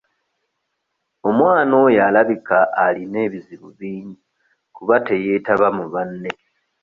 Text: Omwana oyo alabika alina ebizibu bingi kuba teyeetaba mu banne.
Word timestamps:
Omwana 1.29 1.73
oyo 1.85 1.99
alabika 2.07 2.57
alina 2.85 3.17
ebizibu 3.25 3.69
bingi 3.79 4.21
kuba 4.75 4.95
teyeetaba 5.07 5.67
mu 5.77 5.85
banne. 5.93 6.31